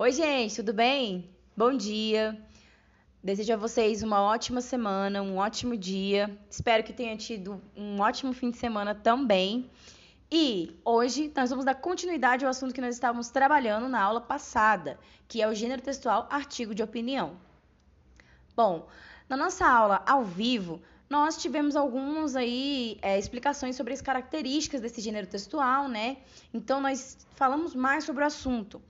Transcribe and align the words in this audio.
Oi, 0.00 0.12
gente, 0.12 0.54
tudo 0.54 0.72
bem? 0.72 1.28
Bom 1.56 1.76
dia. 1.76 2.40
Desejo 3.20 3.54
a 3.54 3.56
vocês 3.56 4.00
uma 4.00 4.22
ótima 4.22 4.60
semana, 4.60 5.20
um 5.20 5.38
ótimo 5.38 5.76
dia. 5.76 6.38
Espero 6.48 6.84
que 6.84 6.92
tenha 6.92 7.16
tido 7.16 7.60
um 7.76 8.00
ótimo 8.00 8.32
fim 8.32 8.48
de 8.48 8.58
semana 8.58 8.94
também. 8.94 9.68
E 10.30 10.78
hoje 10.84 11.32
nós 11.34 11.50
vamos 11.50 11.64
dar 11.64 11.74
continuidade 11.74 12.44
ao 12.44 12.50
assunto 12.52 12.72
que 12.72 12.80
nós 12.80 12.94
estávamos 12.94 13.30
trabalhando 13.30 13.88
na 13.88 14.00
aula 14.00 14.20
passada, 14.20 15.00
que 15.26 15.42
é 15.42 15.48
o 15.48 15.52
gênero 15.52 15.82
textual 15.82 16.28
artigo 16.30 16.76
de 16.76 16.82
opinião. 16.84 17.36
Bom, 18.54 18.86
na 19.28 19.36
nossa 19.36 19.66
aula 19.66 20.04
ao 20.06 20.24
vivo, 20.24 20.80
nós 21.10 21.38
tivemos 21.38 21.74
algumas 21.74 22.36
aí 22.36 22.98
é, 23.02 23.18
explicações 23.18 23.74
sobre 23.74 23.94
as 23.94 24.00
características 24.00 24.80
desse 24.80 25.00
gênero 25.00 25.26
textual, 25.26 25.88
né? 25.88 26.18
Então 26.54 26.80
nós 26.80 27.18
falamos 27.34 27.74
mais 27.74 28.04
sobre 28.04 28.22
o 28.22 28.26
assunto. 28.28 28.80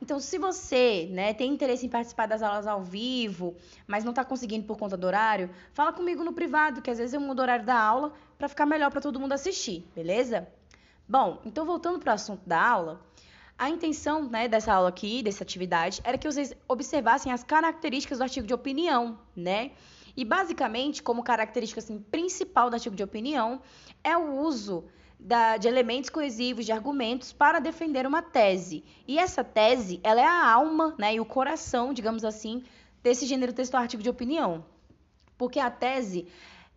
Então, 0.00 0.20
se 0.20 0.38
você 0.38 1.08
né, 1.10 1.34
tem 1.34 1.52
interesse 1.52 1.84
em 1.84 1.88
participar 1.88 2.26
das 2.26 2.42
aulas 2.42 2.66
ao 2.66 2.82
vivo, 2.82 3.56
mas 3.86 4.04
não 4.04 4.10
está 4.10 4.24
conseguindo 4.24 4.64
por 4.64 4.78
conta 4.78 4.96
do 4.96 5.06
horário, 5.06 5.50
fala 5.72 5.92
comigo 5.92 6.22
no 6.22 6.32
privado, 6.32 6.80
que 6.80 6.90
às 6.90 6.98
vezes 6.98 7.14
eu 7.14 7.20
mudo 7.20 7.40
o 7.40 7.42
horário 7.42 7.64
da 7.64 7.78
aula 7.78 8.12
para 8.38 8.48
ficar 8.48 8.64
melhor 8.64 8.90
para 8.90 9.00
todo 9.00 9.18
mundo 9.18 9.32
assistir, 9.32 9.84
beleza? 9.94 10.48
Bom, 11.08 11.40
então 11.44 11.64
voltando 11.64 11.98
para 11.98 12.12
o 12.12 12.14
assunto 12.14 12.46
da 12.46 12.62
aula, 12.62 13.00
a 13.58 13.68
intenção 13.68 14.28
né, 14.28 14.46
dessa 14.46 14.72
aula 14.72 14.88
aqui, 14.88 15.20
dessa 15.20 15.42
atividade, 15.42 16.00
era 16.04 16.16
que 16.16 16.30
vocês 16.30 16.54
observassem 16.68 17.32
as 17.32 17.42
características 17.42 18.18
do 18.18 18.22
artigo 18.22 18.46
de 18.46 18.54
opinião, 18.54 19.18
né? 19.34 19.72
E 20.16 20.24
basicamente, 20.24 21.02
como 21.02 21.22
característica 21.24 21.80
assim, 21.80 21.98
principal 21.98 22.70
do 22.70 22.74
artigo 22.74 22.94
de 22.94 23.02
opinião, 23.02 23.60
é 24.04 24.16
o 24.16 24.36
uso 24.36 24.84
da, 25.18 25.56
de 25.56 25.66
elementos 25.66 26.10
coesivos, 26.10 26.64
de 26.64 26.72
argumentos 26.72 27.32
para 27.32 27.58
defender 27.58 28.06
uma 28.06 28.22
tese. 28.22 28.84
E 29.06 29.18
essa 29.18 29.42
tese, 29.42 30.00
ela 30.02 30.20
é 30.20 30.24
a 30.24 30.50
alma, 30.50 30.94
né, 30.98 31.14
e 31.14 31.20
o 31.20 31.24
coração, 31.24 31.92
digamos 31.92 32.24
assim, 32.24 32.62
desse 33.02 33.26
gênero 33.26 33.52
textual 33.52 33.82
artigo 33.82 34.02
de 34.02 34.10
opinião. 34.10 34.64
Porque 35.36 35.58
a 35.58 35.70
tese 35.70 36.28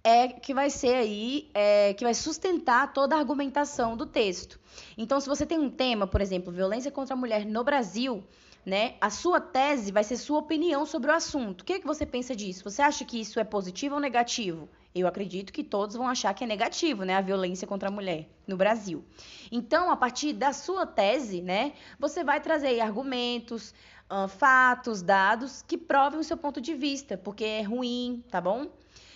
é 0.03 0.27
que 0.27 0.53
vai 0.53 0.69
ser 0.69 0.95
aí, 0.95 1.49
é, 1.53 1.93
que 1.93 2.03
vai 2.03 2.13
sustentar 2.13 2.91
toda 2.93 3.15
a 3.15 3.19
argumentação 3.19 3.95
do 3.95 4.05
texto. 4.05 4.59
Então, 4.97 5.19
se 5.19 5.29
você 5.29 5.45
tem 5.45 5.59
um 5.59 5.69
tema, 5.69 6.07
por 6.07 6.21
exemplo, 6.21 6.51
violência 6.51 6.91
contra 6.91 7.13
a 7.13 7.17
mulher 7.17 7.45
no 7.45 7.63
Brasil, 7.63 8.23
né? 8.65 8.95
A 9.01 9.09
sua 9.09 9.39
tese 9.39 9.91
vai 9.91 10.03
ser 10.03 10.17
sua 10.17 10.39
opinião 10.39 10.85
sobre 10.85 11.09
o 11.09 11.13
assunto. 11.13 11.61
O 11.61 11.65
que, 11.65 11.73
é 11.73 11.79
que 11.79 11.87
você 11.87 12.05
pensa 12.05 12.35
disso? 12.35 12.63
Você 12.63 12.81
acha 12.81 13.03
que 13.03 13.19
isso 13.19 13.39
é 13.39 13.43
positivo 13.43 13.95
ou 13.95 14.01
negativo? 14.01 14.69
Eu 14.93 15.07
acredito 15.07 15.53
que 15.53 15.63
todos 15.63 15.95
vão 15.95 16.07
achar 16.07 16.33
que 16.33 16.43
é 16.43 16.47
negativo, 16.47 17.03
né, 17.03 17.15
a 17.15 17.21
violência 17.21 17.65
contra 17.65 17.87
a 17.87 17.91
mulher 17.91 18.27
no 18.45 18.57
Brasil. 18.57 19.03
Então, 19.51 19.89
a 19.89 19.95
partir 19.95 20.33
da 20.33 20.51
sua 20.51 20.85
tese, 20.85 21.41
né, 21.41 21.73
você 21.97 22.23
vai 22.23 22.41
trazer 22.41 22.79
argumentos, 22.81 23.73
uh, 24.11 24.27
fatos, 24.27 25.01
dados 25.01 25.61
que 25.61 25.77
provem 25.77 26.19
o 26.19 26.23
seu 26.23 26.35
ponto 26.35 26.59
de 26.59 26.73
vista, 26.73 27.17
porque 27.17 27.45
é 27.45 27.61
ruim, 27.61 28.23
tá 28.29 28.41
bom? 28.41 28.67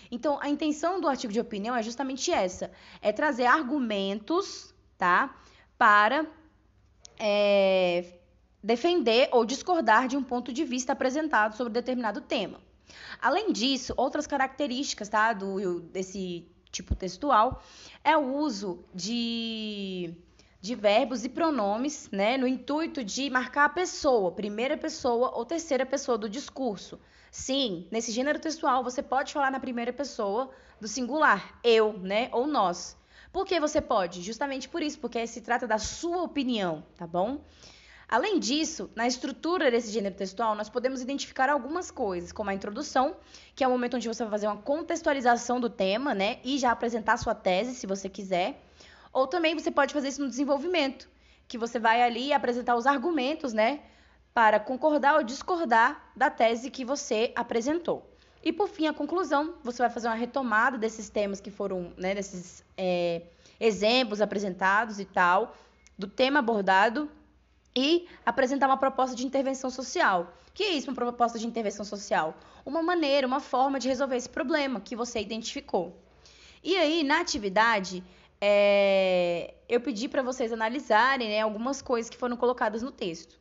Então, 0.10 0.40
a 0.42 0.48
intenção 0.48 1.02
do 1.02 1.10
artigo 1.10 1.34
de 1.34 1.40
opinião 1.40 1.76
é 1.76 1.84
justamente 1.84 2.32
essa: 2.32 2.72
é 3.02 3.12
trazer 3.12 3.46
argumentos, 3.46 4.74
tá, 4.98 5.36
para 5.78 6.26
é, 7.20 8.20
defender 8.66 9.30
ou 9.32 9.46
discordar 9.46 10.08
de 10.08 10.18
um 10.18 10.24
ponto 10.24 10.52
de 10.52 10.66
vista 10.66 10.94
apresentado 10.94 11.56
sobre 11.56 11.72
determinado 11.72 12.20
tema. 12.20 12.60
Além 13.22 13.54
disso, 13.54 13.94
outras 13.96 14.26
características 14.26 15.08
tá, 15.08 15.34
do, 15.34 15.82
desse 15.82 16.48
tipo 16.72 16.96
textual 16.96 17.62
é 18.04 18.18
o 18.18 18.36
uso 18.36 18.84
de, 18.94 20.16
de 20.60 20.74
verbos 20.74 21.24
e 21.24 21.30
pronomes 21.30 22.10
né, 22.12 22.38
no 22.38 22.48
intuito 22.48 23.04
de 23.04 23.30
marcar 23.30 23.66
a 23.66 23.70
pessoa, 23.70 24.32
primeira 24.32 24.76
pessoa 24.76 25.32
ou 25.36 25.46
terceira 25.46 25.86
pessoa 25.86 26.18
do 26.18 26.28
discurso. 26.28 27.00
Sim, 27.30 27.88
nesse 27.92 28.12
gênero 28.12 28.40
textual 28.40 28.84
você 28.84 29.04
pode 29.04 29.32
falar 29.32 29.52
na 29.52 29.60
primeira 29.60 29.94
pessoa 29.94 30.50
do 30.82 30.88
singular, 30.88 31.60
eu, 31.64 31.94
né, 32.00 32.30
ou 32.32 32.48
nós. 32.48 32.98
Por 33.32 33.46
que 33.46 33.60
você 33.60 33.80
pode? 33.80 34.24
Justamente 34.24 34.68
por 34.68 34.82
isso, 34.82 34.98
porque 34.98 35.28
se 35.28 35.42
trata 35.42 35.68
da 35.68 35.78
sua 35.78 36.24
opinião, 36.24 36.84
tá 36.96 37.06
bom? 37.06 37.42
Além 38.08 38.40
disso, 38.40 38.90
na 38.96 39.08
estrutura 39.08 39.72
desse 39.72 39.92
gênero 39.92 40.16
textual, 40.16 40.56
nós 40.56 40.70
podemos 40.70 41.02
identificar 41.02 41.50
algumas 41.50 41.90
coisas, 41.90 42.32
como 42.32 42.52
a 42.52 42.54
introdução, 42.54 43.16
que 43.56 43.64
é 43.64 43.68
o 43.68 43.72
momento 43.72 43.96
onde 43.96 44.08
você 44.08 44.24
vai 44.24 44.32
fazer 44.32 44.48
uma 44.48 44.58
contextualização 44.58 45.60
do 45.60 45.70
tema, 45.70 46.14
né, 46.14 46.40
e 46.44 46.58
já 46.60 46.72
apresentar 46.72 47.18
sua 47.18 47.34
tese, 47.34 47.74
se 47.74 47.88
você 47.88 48.08
quiser. 48.08 48.62
Ou 49.12 49.26
também 49.26 49.58
você 49.58 49.72
pode 49.72 49.94
fazer 49.94 50.10
isso 50.10 50.22
no 50.22 50.30
desenvolvimento, 50.30 51.10
que 51.48 51.58
você 51.58 51.80
vai 51.80 52.04
ali 52.04 52.32
apresentar 52.32 52.76
os 52.76 52.86
argumentos, 52.86 53.54
né, 53.54 53.82
para 54.34 54.60
concordar 54.60 55.16
ou 55.16 55.24
discordar 55.24 56.12
da 56.16 56.30
tese 56.30 56.70
que 56.70 56.86
você 56.86 57.32
apresentou. 57.36 58.08
E 58.44 58.54
por 58.54 58.68
fim, 58.68 58.86
a 58.86 58.94
conclusão, 58.94 59.56
você 59.64 59.82
vai 59.82 59.90
fazer 59.90 60.08
uma 60.08 60.16
retomada 60.16 60.78
desses 60.78 61.10
temas 61.10 61.42
que 61.42 61.50
foram, 61.50 61.92
né, 61.98 62.14
desses 62.14 62.64
é, 62.78 63.24
exemplos 63.60 64.22
apresentados 64.22 65.00
e 65.00 65.06
tal, 65.06 65.56
do 65.98 66.08
tema 66.08 66.40
abordado 66.40 67.10
e 67.76 68.08
apresentar 68.26 68.68
uma 68.68 68.78
proposta 68.78 69.16
de 69.16 69.26
intervenção 69.26 69.70
social. 69.70 70.34
O 70.48 70.52
que 70.54 70.64
é 70.64 70.70
isso, 70.70 70.90
uma 70.90 70.96
proposta 70.96 71.38
de 71.38 71.46
intervenção 71.46 71.84
social? 71.84 72.36
Uma 72.66 72.82
maneira, 72.82 73.28
uma 73.28 73.40
forma 73.40 73.80
de 73.80 73.88
resolver 73.88 74.16
esse 74.16 74.30
problema 74.30 74.80
que 74.80 74.96
você 74.96 75.20
identificou. 75.20 76.00
E 76.64 76.76
aí, 76.78 77.04
na 77.04 77.20
atividade, 77.20 78.04
é... 78.40 79.54
eu 79.68 79.82
pedi 79.82 80.08
para 80.08 80.22
vocês 80.22 80.54
analisarem 80.54 81.30
né, 81.30 81.42
algumas 81.42 81.82
coisas 81.82 82.10
que 82.10 82.18
foram 82.18 82.38
colocadas 82.38 82.82
no 82.82 82.92
texto. 82.92 83.40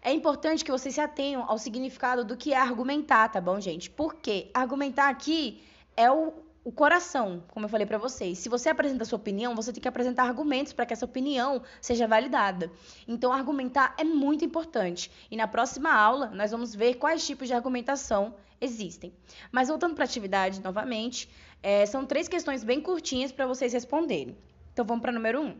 É 0.00 0.12
importante 0.12 0.64
que 0.64 0.70
vocês 0.70 0.94
se 0.94 1.00
atenham 1.00 1.44
ao 1.48 1.58
significado 1.58 2.24
do 2.24 2.36
que 2.36 2.52
é 2.52 2.58
argumentar, 2.58 3.28
tá 3.28 3.40
bom, 3.40 3.58
gente? 3.58 3.88
Porque 3.88 4.50
argumentar 4.52 5.08
aqui 5.08 5.62
é 5.96 6.10
o 6.10 6.43
o 6.64 6.72
coração, 6.72 7.44
como 7.48 7.66
eu 7.66 7.68
falei 7.68 7.86
para 7.86 7.98
vocês. 7.98 8.38
Se 8.38 8.48
você 8.48 8.70
apresenta 8.70 9.02
a 9.02 9.06
sua 9.06 9.18
opinião, 9.18 9.54
você 9.54 9.70
tem 9.70 9.82
que 9.82 9.88
apresentar 9.88 10.24
argumentos 10.24 10.72
para 10.72 10.86
que 10.86 10.94
essa 10.94 11.04
opinião 11.04 11.62
seja 11.78 12.06
validada. 12.06 12.72
Então, 13.06 13.30
argumentar 13.30 13.94
é 13.98 14.04
muito 14.04 14.46
importante. 14.46 15.10
E 15.30 15.36
na 15.36 15.46
próxima 15.46 15.92
aula, 15.92 16.28
nós 16.28 16.52
vamos 16.52 16.74
ver 16.74 16.94
quais 16.94 17.26
tipos 17.26 17.48
de 17.48 17.52
argumentação 17.52 18.34
existem. 18.58 19.12
Mas 19.52 19.68
voltando 19.68 19.94
para 19.94 20.04
a 20.04 20.06
atividade 20.06 20.62
novamente, 20.62 21.28
é, 21.62 21.84
são 21.84 22.06
três 22.06 22.28
questões 22.28 22.64
bem 22.64 22.80
curtinhas 22.80 23.30
para 23.30 23.46
vocês 23.46 23.74
responderem. 23.74 24.34
Então, 24.72 24.86
vamos 24.86 25.02
para 25.02 25.12
número 25.12 25.42
um. 25.42 25.56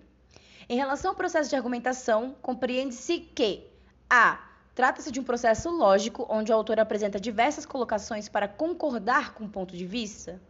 Em 0.70 0.76
relação 0.76 1.10
ao 1.10 1.16
processo 1.16 1.50
de 1.50 1.56
argumentação, 1.56 2.34
compreende-se 2.40 3.18
que 3.18 3.66
a. 4.08 4.42
Trata-se 4.74 5.12
de 5.12 5.20
um 5.20 5.24
processo 5.24 5.68
lógico 5.68 6.26
onde 6.30 6.50
o 6.50 6.54
autor 6.54 6.80
apresenta 6.80 7.20
diversas 7.20 7.66
colocações 7.66 8.28
para 8.28 8.48
concordar 8.48 9.34
com 9.34 9.44
o 9.44 9.48
ponto 9.48 9.76
de 9.76 9.86
vista. 9.86 10.40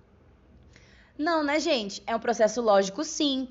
Não, 1.17 1.45
né, 1.45 1.61
gente? 1.61 2.03
É 2.07 2.15
um 2.15 2.21
processo 2.21 2.61
lógico, 2.61 3.05
sim, 3.05 3.49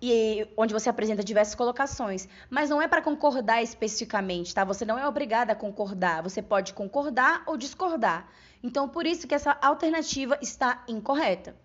e 0.00 0.46
onde 0.56 0.72
você 0.72 0.88
apresenta 0.88 1.24
diversas 1.24 1.54
colocações, 1.54 2.28
mas 2.48 2.70
não 2.70 2.80
é 2.80 2.86
para 2.86 3.02
concordar 3.02 3.62
especificamente, 3.62 4.54
tá? 4.54 4.64
Você 4.64 4.84
não 4.84 4.98
é 4.98 5.06
obrigada 5.06 5.52
a 5.52 5.56
concordar, 5.56 6.22
você 6.22 6.42
pode 6.42 6.72
concordar 6.72 7.42
ou 7.46 7.56
discordar. 7.56 8.28
Então, 8.62 8.88
por 8.88 9.06
isso 9.06 9.26
que 9.26 9.34
essa 9.34 9.56
alternativa 9.60 10.38
está 10.40 10.84
incorreta. 10.86 11.56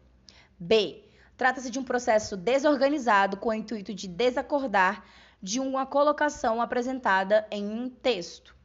B. 0.60 1.04
Trata-se 1.36 1.70
de 1.70 1.80
um 1.80 1.84
processo 1.84 2.38
desorganizado 2.38 3.38
com 3.38 3.50
o 3.50 3.54
intuito 3.54 3.94
de 3.94 4.08
desacordar 4.08 5.04
de 5.42 5.60
uma 5.60 5.86
colocação 5.86 6.62
apresentada 6.62 7.46
em 7.52 7.68
um 7.68 7.90
texto. 7.90 8.56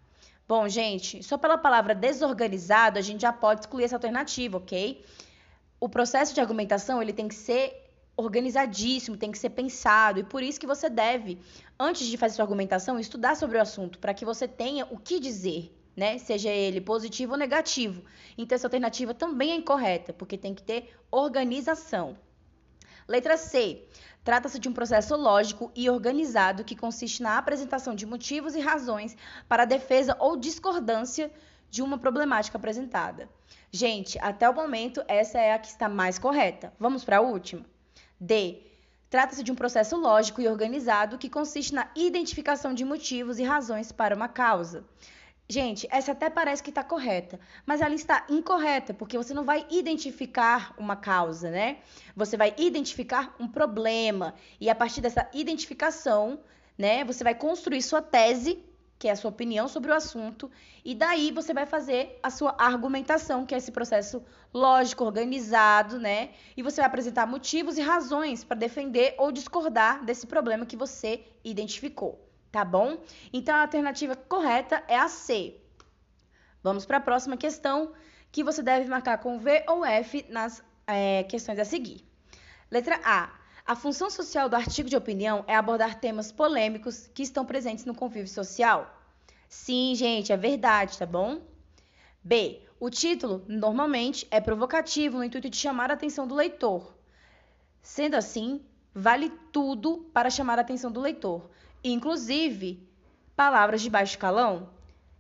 Bom, 0.46 0.68
gente, 0.68 1.22
só 1.22 1.36
pela 1.36 1.58
palavra 1.58 1.94
desorganizado 1.94 2.98
a 2.98 3.02
gente 3.02 3.22
já 3.22 3.32
pode 3.32 3.60
excluir 3.60 3.84
essa 3.84 3.96
alternativa, 3.96 4.58
ok? 4.58 5.04
O 5.80 5.88
processo 5.88 6.34
de 6.34 6.40
argumentação 6.40 7.00
ele 7.00 7.12
tem 7.12 7.28
que 7.28 7.34
ser 7.34 7.84
organizadíssimo, 8.16 9.16
tem 9.16 9.30
que 9.30 9.38
ser 9.38 9.50
pensado, 9.50 10.18
e 10.18 10.24
por 10.24 10.42
isso 10.42 10.58
que 10.58 10.66
você 10.66 10.90
deve, 10.90 11.38
antes 11.78 12.06
de 12.06 12.16
fazer 12.16 12.34
sua 12.34 12.44
argumentação, 12.44 12.98
estudar 12.98 13.36
sobre 13.36 13.56
o 13.56 13.62
assunto, 13.62 13.98
para 14.00 14.12
que 14.12 14.24
você 14.24 14.48
tenha 14.48 14.84
o 14.90 14.98
que 14.98 15.20
dizer, 15.20 15.72
né? 15.96 16.18
Seja 16.18 16.50
ele 16.50 16.80
positivo 16.80 17.32
ou 17.32 17.38
negativo. 17.38 18.02
Então, 18.36 18.56
essa 18.56 18.66
alternativa 18.66 19.14
também 19.14 19.52
é 19.52 19.54
incorreta, 19.54 20.12
porque 20.12 20.36
tem 20.36 20.52
que 20.52 20.62
ter 20.62 20.92
organização. 21.12 22.16
Letra 23.06 23.36
C. 23.36 23.84
Trata-se 24.24 24.58
de 24.58 24.68
um 24.68 24.72
processo 24.72 25.16
lógico 25.16 25.72
e 25.74 25.88
organizado 25.88 26.64
que 26.64 26.76
consiste 26.76 27.22
na 27.22 27.38
apresentação 27.38 27.94
de 27.94 28.04
motivos 28.04 28.54
e 28.54 28.60
razões 28.60 29.16
para 29.48 29.62
a 29.62 29.66
defesa 29.66 30.16
ou 30.18 30.36
discordância 30.36 31.30
de 31.70 31.82
uma 31.82 31.98
problemática 31.98 32.56
apresentada. 32.58 33.28
Gente, 33.70 34.18
até 34.20 34.48
o 34.48 34.54
momento, 34.54 35.02
essa 35.06 35.38
é 35.38 35.52
a 35.52 35.58
que 35.58 35.68
está 35.68 35.88
mais 35.88 36.18
correta. 36.18 36.72
Vamos 36.78 37.04
para 37.04 37.18
a 37.18 37.20
última? 37.20 37.64
D. 38.20 38.62
Trata-se 39.10 39.42
de 39.42 39.52
um 39.52 39.54
processo 39.54 39.96
lógico 39.96 40.40
e 40.40 40.48
organizado 40.48 41.18
que 41.18 41.30
consiste 41.30 41.74
na 41.74 41.88
identificação 41.94 42.74
de 42.74 42.84
motivos 42.84 43.38
e 43.38 43.42
razões 43.42 43.90
para 43.90 44.14
uma 44.14 44.28
causa. 44.28 44.84
Gente, 45.50 45.88
essa 45.90 46.12
até 46.12 46.28
parece 46.28 46.62
que 46.62 46.68
está 46.68 46.84
correta, 46.84 47.40
mas 47.64 47.80
ela 47.80 47.94
está 47.94 48.26
incorreta, 48.28 48.92
porque 48.92 49.16
você 49.16 49.32
não 49.32 49.44
vai 49.44 49.66
identificar 49.70 50.74
uma 50.76 50.94
causa, 50.94 51.50
né? 51.50 51.78
Você 52.14 52.36
vai 52.36 52.54
identificar 52.58 53.34
um 53.40 53.48
problema. 53.48 54.34
E 54.60 54.68
a 54.68 54.74
partir 54.74 55.00
dessa 55.00 55.26
identificação, 55.32 56.40
né, 56.76 57.02
você 57.02 57.24
vai 57.24 57.34
construir 57.34 57.80
sua 57.80 58.02
tese 58.02 58.62
que 58.98 59.06
é 59.06 59.12
a 59.12 59.16
sua 59.16 59.30
opinião 59.30 59.68
sobre 59.68 59.92
o 59.92 59.94
assunto, 59.94 60.50
e 60.84 60.94
daí 60.94 61.30
você 61.30 61.54
vai 61.54 61.66
fazer 61.66 62.18
a 62.22 62.30
sua 62.30 62.54
argumentação, 62.58 63.46
que 63.46 63.54
é 63.54 63.58
esse 63.58 63.70
processo 63.70 64.24
lógico, 64.52 65.04
organizado, 65.04 66.00
né? 66.00 66.30
E 66.56 66.62
você 66.62 66.80
vai 66.80 66.86
apresentar 66.86 67.26
motivos 67.26 67.78
e 67.78 67.80
razões 67.80 68.42
para 68.42 68.56
defender 68.56 69.14
ou 69.18 69.30
discordar 69.30 70.04
desse 70.04 70.26
problema 70.26 70.66
que 70.66 70.76
você 70.76 71.24
identificou, 71.44 72.18
tá 72.50 72.64
bom? 72.64 72.98
Então 73.32 73.54
a 73.54 73.62
alternativa 73.62 74.16
correta 74.16 74.82
é 74.88 74.98
a 74.98 75.08
C. 75.08 75.54
Vamos 76.62 76.84
para 76.84 76.96
a 76.96 77.00
próxima 77.00 77.36
questão, 77.36 77.92
que 78.32 78.42
você 78.42 78.62
deve 78.62 78.88
marcar 78.90 79.18
com 79.18 79.38
V 79.38 79.64
ou 79.68 79.84
F 79.84 80.26
nas 80.28 80.62
é, 80.86 81.22
questões 81.22 81.58
a 81.58 81.64
seguir. 81.64 82.04
Letra 82.70 83.00
A. 83.04 83.30
A 83.68 83.76
função 83.76 84.08
social 84.08 84.48
do 84.48 84.56
artigo 84.56 84.88
de 84.88 84.96
opinião 84.96 85.44
é 85.46 85.54
abordar 85.54 86.00
temas 86.00 86.32
polêmicos 86.32 87.06
que 87.08 87.22
estão 87.22 87.44
presentes 87.44 87.84
no 87.84 87.94
convívio 87.94 88.26
social. 88.26 88.98
Sim, 89.46 89.94
gente, 89.94 90.32
é 90.32 90.38
verdade, 90.38 90.96
tá 90.96 91.04
bom? 91.04 91.42
B. 92.24 92.62
O 92.80 92.88
título, 92.88 93.44
normalmente, 93.46 94.26
é 94.30 94.40
provocativo 94.40 95.18
no 95.18 95.24
intuito 95.24 95.50
de 95.50 95.56
chamar 95.58 95.90
a 95.90 95.94
atenção 95.94 96.26
do 96.26 96.34
leitor. 96.34 96.94
Sendo 97.82 98.14
assim, 98.14 98.64
vale 98.94 99.28
tudo 99.52 99.98
para 100.14 100.30
chamar 100.30 100.58
a 100.58 100.62
atenção 100.62 100.90
do 100.90 101.02
leitor, 101.02 101.50
inclusive 101.84 102.88
palavras 103.36 103.82
de 103.82 103.90
baixo 103.90 104.16
calão. 104.18 104.70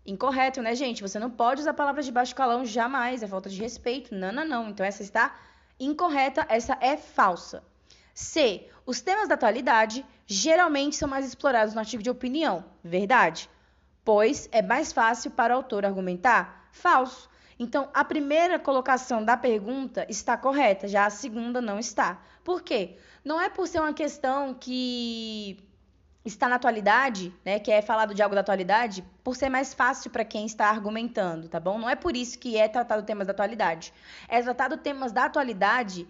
Incorreto, 0.06 0.62
né, 0.62 0.74
gente? 0.74 1.02
Você 1.02 1.18
não 1.18 1.30
pode 1.30 1.60
usar 1.60 1.74
palavras 1.74 2.06
de 2.06 2.12
baixo 2.12 2.34
calão 2.34 2.64
jamais, 2.64 3.22
é 3.22 3.26
falta 3.26 3.50
de 3.50 3.60
respeito. 3.60 4.14
Não, 4.14 4.32
não, 4.32 4.46
não. 4.46 4.70
Então 4.70 4.86
essa 4.86 5.02
está 5.02 5.38
incorreta, 5.78 6.46
essa 6.48 6.78
é 6.80 6.96
falsa. 6.96 7.62
C. 8.18 8.68
Os 8.84 9.00
temas 9.00 9.28
da 9.28 9.36
atualidade 9.36 10.04
geralmente 10.26 10.96
são 10.96 11.08
mais 11.08 11.24
explorados 11.24 11.72
no 11.72 11.78
artigo 11.78 12.02
de 12.02 12.10
opinião. 12.10 12.64
Verdade. 12.82 13.48
Pois 14.04 14.48
é 14.50 14.60
mais 14.60 14.92
fácil 14.92 15.30
para 15.30 15.54
o 15.54 15.58
autor 15.58 15.86
argumentar. 15.86 16.68
Falso. 16.72 17.30
Então, 17.60 17.88
a 17.94 18.04
primeira 18.04 18.58
colocação 18.58 19.24
da 19.24 19.36
pergunta 19.36 20.04
está 20.08 20.36
correta, 20.36 20.88
já 20.88 21.06
a 21.06 21.10
segunda 21.10 21.60
não 21.60 21.78
está. 21.78 22.20
Por 22.42 22.60
quê? 22.60 22.96
Não 23.24 23.40
é 23.40 23.48
por 23.48 23.68
ser 23.68 23.78
uma 23.78 23.94
questão 23.94 24.52
que 24.52 25.64
está 26.24 26.48
na 26.48 26.56
atualidade, 26.56 27.32
né, 27.44 27.58
que 27.60 27.70
é 27.70 27.80
falado 27.80 28.14
de 28.14 28.22
algo 28.22 28.34
da 28.34 28.40
atualidade, 28.40 29.04
por 29.22 29.36
ser 29.36 29.48
mais 29.48 29.72
fácil 29.72 30.10
para 30.10 30.24
quem 30.24 30.44
está 30.44 30.68
argumentando, 30.68 31.48
tá 31.48 31.58
bom? 31.60 31.78
Não 31.78 31.88
é 31.88 31.94
por 31.94 32.16
isso 32.16 32.38
que 32.38 32.56
é 32.56 32.68
tratado 32.68 33.04
temas 33.04 33.26
da 33.28 33.32
atualidade. 33.32 33.92
É 34.28 34.42
tratado 34.42 34.76
temas 34.76 35.12
da 35.12 35.24
atualidade 35.24 36.06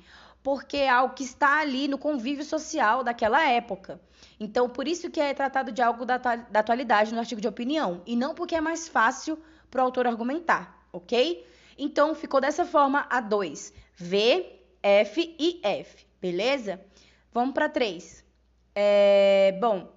porque 0.49 0.79
é 0.79 0.89
algo 0.89 1.13
que 1.13 1.25
está 1.25 1.61
ali 1.61 1.87
no 1.87 1.99
convívio 1.99 2.43
social 2.43 3.05
daquela 3.05 3.47
época. 3.47 4.01
Então, 4.41 4.67
por 4.67 4.89
isso 4.89 5.11
que 5.11 5.21
é 5.21 5.35
tratado 5.35 5.71
de 5.71 5.83
algo 5.83 6.07
da, 6.07 6.17
da 6.17 6.61
atualidade 6.61 7.13
no 7.13 7.21
artigo 7.21 7.39
de 7.39 7.47
opinião, 7.47 8.01
e 8.07 8.17
não 8.17 8.35
porque 8.35 8.55
é 8.55 8.61
mais 8.63 8.89
fácil 8.89 9.39
para 9.71 9.83
o 9.83 9.85
autor 9.85 10.07
argumentar, 10.07 10.89
ok? 10.91 11.47
Então, 11.77 12.15
ficou 12.15 12.41
dessa 12.41 12.65
forma 12.65 13.07
a 13.11 13.21
2. 13.21 13.75
V, 13.95 14.59
F 14.83 15.37
e 15.39 15.61
F, 15.63 16.07
beleza? 16.19 16.81
Vamos 17.31 17.53
para 17.53 17.69
3. 17.69 18.25
É, 18.75 19.55
bom, 19.61 19.93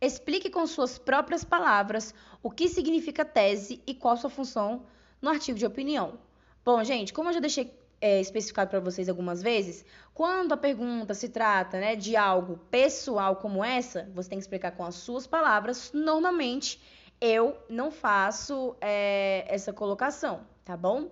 explique 0.00 0.48
com 0.48 0.66
suas 0.66 0.96
próprias 0.96 1.44
palavras 1.44 2.14
o 2.42 2.50
que 2.50 2.66
significa 2.66 3.26
tese 3.26 3.82
e 3.86 3.92
qual 3.92 4.16
sua 4.16 4.30
função 4.30 4.86
no 5.20 5.28
artigo 5.28 5.58
de 5.58 5.66
opinião. 5.66 6.18
Bom, 6.64 6.82
gente, 6.82 7.12
como 7.12 7.28
eu 7.28 7.34
já 7.34 7.40
deixei 7.40 7.79
é, 8.00 8.20
especificado 8.20 8.70
para 8.70 8.80
vocês 8.80 9.08
algumas 9.08 9.42
vezes, 9.42 9.84
quando 10.14 10.52
a 10.52 10.56
pergunta 10.56 11.12
se 11.12 11.28
trata 11.28 11.78
né, 11.78 11.94
de 11.94 12.16
algo 12.16 12.58
pessoal 12.70 13.36
como 13.36 13.62
essa, 13.62 14.10
você 14.14 14.30
tem 14.30 14.38
que 14.38 14.44
explicar 14.44 14.72
com 14.72 14.84
as 14.84 14.94
suas 14.94 15.26
palavras. 15.26 15.90
Normalmente, 15.92 16.80
eu 17.20 17.56
não 17.68 17.90
faço 17.90 18.74
é, 18.80 19.44
essa 19.46 19.72
colocação, 19.72 20.46
tá 20.64 20.76
bom? 20.76 21.10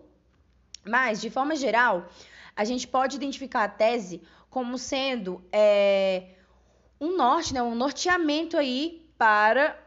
Mas, 0.85 1.21
de 1.21 1.29
forma 1.29 1.55
geral, 1.55 2.09
a 2.57 2.65
gente 2.65 2.89
pode 2.89 3.17
identificar 3.17 3.65
a 3.65 3.69
tese 3.69 4.23
como 4.49 4.79
sendo 4.79 5.45
é, 5.53 6.31
um 6.99 7.17
norte, 7.17 7.53
né, 7.53 7.63
um 7.63 7.75
norteamento 7.75 8.57
aí 8.57 9.07
para 9.19 9.79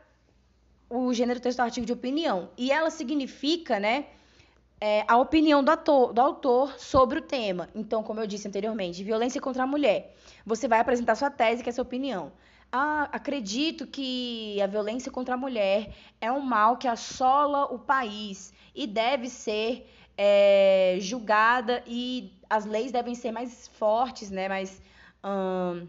o 0.87 1.13
gênero 1.13 1.39
texto 1.39 1.61
artigo 1.61 1.85
de 1.85 1.93
opinião. 1.93 2.51
E 2.57 2.71
ela 2.71 2.91
significa, 2.91 3.79
né, 3.79 4.07
é, 4.81 5.05
a 5.07 5.15
opinião 5.15 5.63
do, 5.63 5.69
ator, 5.69 6.11
do 6.11 6.19
autor 6.19 6.79
sobre 6.79 7.19
o 7.19 7.21
tema. 7.21 7.69
Então, 7.75 8.01
como 8.01 8.19
eu 8.19 8.25
disse 8.25 8.47
anteriormente, 8.47 9.03
violência 9.03 9.39
contra 9.39 9.61
a 9.61 9.67
mulher. 9.67 10.15
Você 10.43 10.67
vai 10.67 10.79
apresentar 10.79 11.13
sua 11.15 11.29
tese, 11.29 11.61
que 11.61 11.69
é 11.69 11.71
sua 11.71 11.83
opinião. 11.83 12.31
Ah, 12.71 13.07
acredito 13.11 13.85
que 13.85 14.59
a 14.59 14.65
violência 14.65 15.11
contra 15.11 15.35
a 15.35 15.37
mulher 15.37 15.93
é 16.19 16.31
um 16.31 16.39
mal 16.39 16.77
que 16.77 16.87
assola 16.87 17.65
o 17.65 17.77
país 17.77 18.51
e 18.73 18.87
deve 18.87 19.29
ser 19.29 19.87
é, 20.17 20.97
julgada 20.99 21.83
e 21.85 22.33
as 22.49 22.65
leis 22.65 22.91
devem 22.91 23.13
ser 23.13 23.31
mais 23.31 23.67
fortes, 23.67 24.31
né, 24.31 24.49
mais, 24.49 24.81
hum, 25.23 25.85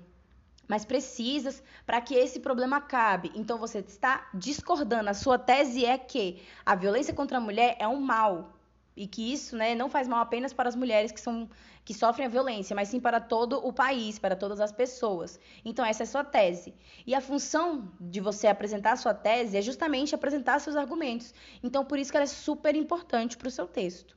mais 0.69 0.85
precisas 0.85 1.63
para 1.87 2.01
que 2.01 2.15
esse 2.15 2.41
problema 2.41 2.77
acabe. 2.77 3.33
Então 3.35 3.59
você 3.59 3.79
está 3.79 4.29
discordando. 4.35 5.09
A 5.09 5.15
sua 5.15 5.39
tese 5.39 5.87
é 5.87 5.97
que 5.97 6.43
a 6.67 6.75
violência 6.75 7.15
contra 7.15 7.39
a 7.39 7.41
mulher 7.41 7.77
é 7.79 7.89
um 7.89 8.01
mal 8.01 8.51
e 8.97 9.07
que 9.07 9.33
isso 9.33 9.57
né, 9.57 9.75
não 9.75 9.89
faz 9.89 10.07
mal 10.07 10.21
apenas 10.21 10.53
para 10.53 10.69
as 10.69 10.77
mulheres 10.77 11.11
que, 11.13 11.21
são, 11.21 11.49
que 11.85 11.95
sofrem 11.95 12.27
a 12.27 12.29
violência, 12.29 12.75
mas 12.75 12.89
sim 12.89 13.01
para 13.01 13.21
todo 13.21 13.65
o 13.67 13.73
país, 13.73 14.19
para 14.19 14.37
todas 14.37 14.61
as 14.61 14.73
pessoas. 14.73 15.41
Então, 15.65 15.85
essa 15.85 16.03
é 16.03 16.05
a 16.05 16.07
sua 16.07 16.25
tese. 16.25 16.75
E 17.07 17.15
a 17.15 17.21
função 17.21 17.93
de 18.01 18.21
você 18.21 18.47
apresentar 18.47 18.93
a 18.93 18.97
sua 18.97 19.15
tese 19.15 19.57
é 19.57 19.63
justamente 19.63 20.15
apresentar 20.15 20.59
seus 20.61 20.77
argumentos. 20.77 21.35
Então, 21.63 21.85
por 21.85 21.99
isso 21.99 22.11
que 22.11 22.17
ela 22.17 22.25
é 22.25 22.27
super 22.27 22.75
importante 22.77 23.37
para 23.37 23.49
o 23.49 23.51
seu 23.51 23.67
texto. 23.67 24.17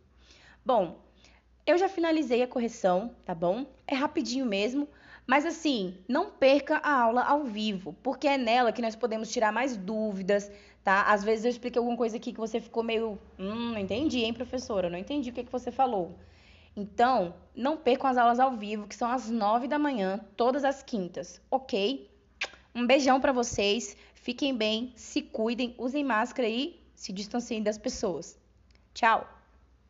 Bom, 0.65 0.99
eu 1.65 1.77
já 1.77 1.89
finalizei 1.89 2.43
a 2.43 2.47
correção, 2.47 3.15
tá 3.25 3.33
bom? 3.33 3.65
É 3.87 3.95
rapidinho 3.95 4.45
mesmo. 4.45 4.87
Mas 5.27 5.45
assim, 5.45 5.97
não 6.07 6.29
perca 6.29 6.77
a 6.77 7.01
aula 7.01 7.23
ao 7.23 7.43
vivo, 7.43 7.93
porque 8.03 8.27
é 8.27 8.37
nela 8.37 8.71
que 8.71 8.81
nós 8.81 8.95
podemos 8.95 9.31
tirar 9.31 9.51
mais 9.51 9.75
dúvidas, 9.75 10.51
tá? 10.85 11.01
Às 11.01 11.23
vezes 11.23 11.43
eu 11.43 11.49
expliquei 11.49 11.79
alguma 11.79 11.97
coisa 11.97 12.15
aqui 12.15 12.31
que 12.31 12.39
você 12.39 12.61
ficou 12.61 12.83
meio, 12.83 13.19
hum, 13.39 13.71
não 13.71 13.79
entendi, 13.79 14.19
hein, 14.19 14.31
professora? 14.31 14.87
Não 14.87 14.99
entendi 14.99 15.31
o 15.31 15.33
que, 15.33 15.43
que 15.43 15.51
você 15.51 15.71
falou. 15.71 16.15
Então, 16.77 17.33
não 17.55 17.75
percam 17.75 18.07
as 18.07 18.17
aulas 18.17 18.39
ao 18.39 18.55
vivo, 18.55 18.87
que 18.87 18.95
são 18.95 19.09
às 19.09 19.29
nove 19.29 19.67
da 19.67 19.79
manhã, 19.79 20.19
todas 20.37 20.63
as 20.63 20.83
quintas, 20.83 21.41
ok? 21.49 22.07
Um 22.73 22.85
beijão 22.85 23.19
para 23.19 23.31
vocês, 23.31 23.97
fiquem 24.13 24.55
bem, 24.55 24.93
se 24.95 25.23
cuidem, 25.23 25.73
usem 25.77 26.03
máscara 26.03 26.47
e 26.47 26.79
se 26.93 27.11
distanciem 27.11 27.63
das 27.63 27.79
pessoas. 27.79 28.37
Tchau! 28.93 29.34